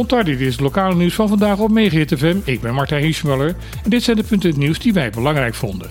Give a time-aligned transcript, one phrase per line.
[0.00, 2.36] Montar, dit is het lokale nieuws van vandaag op Megahit FM.
[2.44, 5.54] Ik ben Martijn Hiesmuller en dit zijn de punten in het nieuws die wij belangrijk
[5.54, 5.90] vonden.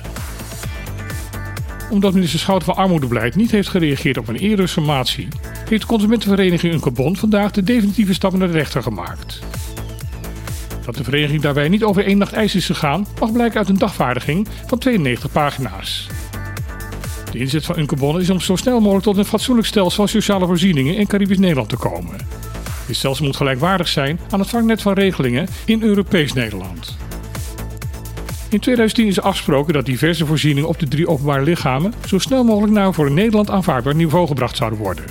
[1.90, 5.28] Omdat minister Schouten van Armoedebeleid niet heeft gereageerd op een eerdere sommatie,
[5.70, 9.40] heeft de consumentenvereniging Unkebond vandaag de definitieve stap naar de rechter gemaakt.
[10.86, 13.78] Dat de vereniging daarbij niet over één nacht ijs is gegaan, mag blijken uit een
[13.78, 16.08] dagvaardiging van 92 pagina's.
[17.32, 20.46] De inzet van Unkebon is om zo snel mogelijk tot een fatsoenlijk stelsel van sociale
[20.46, 22.49] voorzieningen in Caribisch Nederland te komen.
[22.90, 26.98] Dit stelsel moet gelijkwaardig zijn aan het vangnet van regelingen in Europees Nederland.
[28.50, 32.74] In 2010 is afgesproken dat diverse voorzieningen op de drie openbare lichamen zo snel mogelijk
[32.74, 35.04] naar een voor Nederland aanvaardbaar niveau gebracht zouden worden.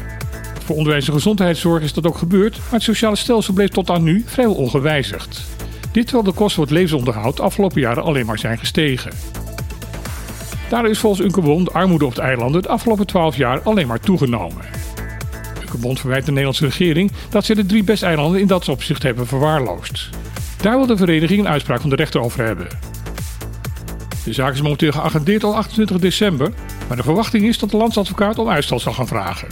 [0.65, 4.03] Voor onderwijs en gezondheidszorg is dat ook gebeurd, maar het sociale stelsel bleef tot aan
[4.03, 5.45] nu vrijwel ongewijzigd.
[5.93, 9.13] Dit terwijl de kosten voor het levensonderhoud de afgelopen jaren alleen maar zijn gestegen.
[10.69, 14.01] Daardoor is volgens Unkebond de armoede op de eilanden de afgelopen 12 jaar alleen maar
[14.01, 14.78] toegenomen.
[15.69, 19.27] Unkebond verwijt de Nederlandse regering dat ze de drie beste eilanden in dat opzicht hebben
[19.27, 20.09] verwaarloosd.
[20.61, 22.69] Daar wil de vereniging een uitspraak van de rechter over hebben.
[24.25, 26.53] De zaak is momenteel geagendeerd al 28 december,
[26.89, 29.49] maar de verwachting is dat de landsadvocaat om uitstel zal gaan vragen.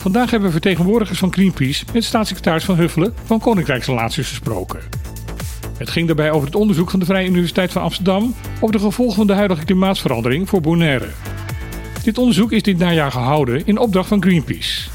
[0.00, 4.80] Vandaag hebben vertegenwoordigers van Greenpeace met staatssecretaris Van Huffelen van Koninkrijksrelaties gesproken.
[5.78, 9.16] Het ging daarbij over het onderzoek van de Vrije Universiteit van Amsterdam over de gevolgen
[9.16, 11.08] van de huidige klimaatsverandering voor Bonaire.
[12.02, 14.88] Dit onderzoek is dit najaar gehouden in opdracht van Greenpeace.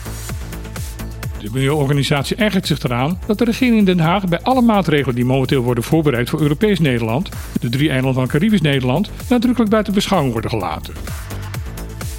[1.42, 5.26] De milieuorganisatie ergert zich eraan dat de regering in Den Haag bij alle maatregelen die
[5.26, 10.32] momenteel worden voorbereid voor Europees Nederland, de drie eilanden van Caribisch Nederland, nadrukkelijk buiten beschouwing
[10.32, 10.94] worden gelaten.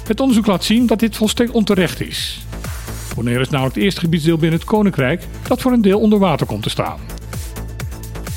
[0.07, 2.45] Het onderzoek laat zien dat dit volstrekt onterecht is.
[3.15, 6.47] Bonaire is namelijk het eerste gebiedsdeel binnen het Koninkrijk dat voor een deel onder water
[6.47, 6.99] komt te staan.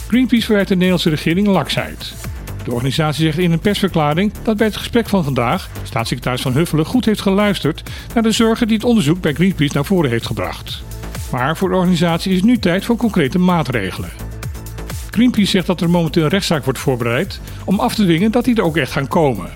[0.06, 2.14] Greenpeace verwijt de Nederlandse regering laksheid.
[2.64, 6.86] De organisatie zegt in een persverklaring dat bij het gesprek van vandaag staatssecretaris Van Huffelen
[6.86, 7.82] goed heeft geluisterd
[8.14, 10.82] naar de zorgen die het onderzoek bij Greenpeace naar voren heeft gebracht.
[11.30, 14.10] Maar voor de organisatie is nu tijd voor concrete maatregelen.
[15.10, 18.56] Greenpeace zegt dat er momenteel een rechtszaak wordt voorbereid om af te dwingen dat die
[18.56, 19.50] er ook echt gaan komen.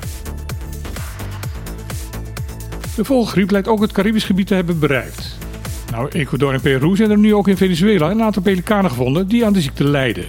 [2.96, 5.38] De vogelgriep lijkt ook het Caribisch gebied te hebben bereikt.
[5.90, 9.46] Nou, Ecuador en Peru zijn er nu ook in Venezuela een aantal pelikanen gevonden die
[9.46, 10.26] aan de ziekte lijden.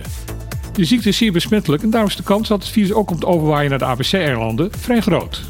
[0.75, 3.25] De ziekte is zeer besmettelijk en daarom is de kans dat het virus ook komt
[3.25, 5.41] overwaaien naar de ABC-eilanden vrij groot.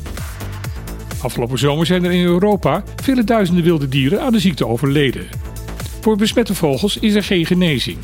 [1.21, 5.27] Afgelopen zomer zijn er in Europa vele duizenden wilde dieren aan de ziekte overleden.
[6.01, 7.97] Voor besmette vogels is er geen genezing.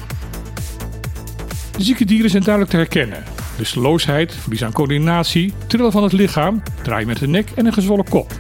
[1.78, 3.24] De zieke dieren zijn duidelijk te herkennen.
[3.58, 8.10] Lusteloosheid, verlies aan coördinatie, trillen van het lichaam, draaien met de nek en een gezwollen
[8.10, 8.32] kop.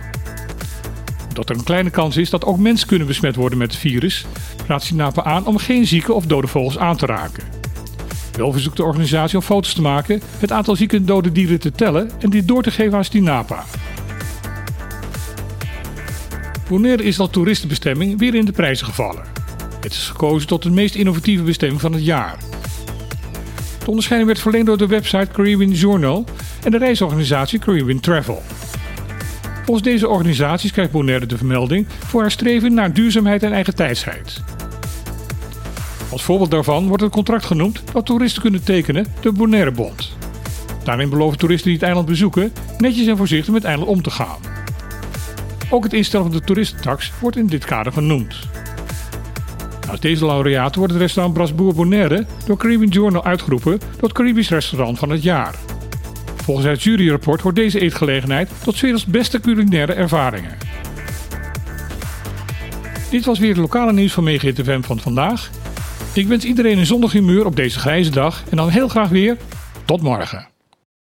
[1.34, 4.25] Dat er een kleine kans is dat ook mensen kunnen besmet worden met het virus,
[4.68, 7.60] raadt Sinapa aan om geen zieke of dode vogels aan te raken.
[8.41, 11.72] Wel verzoekt de organisatie om foto's te maken, het aantal zieke en dode dieren te
[11.72, 13.63] tellen en dit door te geven aan Stinapa.
[16.69, 19.24] Bonaire is als toeristenbestemming weer in de prijzen gevallen.
[19.81, 22.38] Het is gekozen tot de meest innovatieve bestemming van het jaar.
[23.80, 26.25] De onderscheiding werd verleend door de website Caribbean Journal
[26.63, 28.41] en de reisorganisatie Caribbean Travel.
[29.66, 34.44] Volgens deze organisaties krijgt Bonaire de vermelding voor haar streven naar duurzaamheid en eigen tijdsheid.
[36.11, 40.16] Als voorbeeld daarvan wordt het contract genoemd dat toeristen kunnen tekenen, de Bonaire Bond.
[40.83, 44.09] Daarin beloven toeristen die het eiland bezoeken netjes en voorzichtig met het eiland om te
[44.09, 44.38] gaan.
[45.69, 48.35] Ook het instellen van de toeristentax wordt in dit kader genoemd.
[49.88, 55.00] Naast deze laureaten wordt het restaurant Brasbourg Bonaire door Caribbean Journal uitgeroepen tot Caribisch restaurant
[55.00, 55.55] van het jaar.
[56.44, 60.57] Volgens het juryrapport hoort deze eetgelegenheid tot werelds beste culinaire ervaringen.
[63.09, 65.50] Dit was weer het lokale nieuws van Megahit FM van vandaag.
[66.13, 69.38] Ik wens iedereen een zondag humeur op deze grijze dag en dan heel graag weer
[69.85, 70.50] tot morgen.